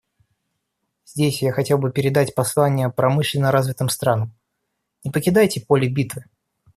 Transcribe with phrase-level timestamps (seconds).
[1.05, 4.33] Здесь я хотел бы передать послание промышленно развитым странам:
[5.03, 6.23] «Не покидайте поле битвы».